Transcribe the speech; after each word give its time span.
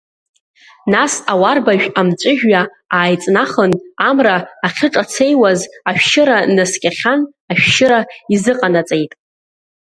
Нас 0.93 1.13
ауарбажә 1.31 1.87
амҵәыжәҩа 1.99 2.61
ааиҵнахын 2.97 3.71
амра 4.09 4.35
ахьиҿацеиуаз 4.65 5.59
ашәшьыра 5.89 6.37
наскьахьан 6.55 7.19
ашәшьыра 7.51 7.99
изыҟанаҵеит. 8.33 9.11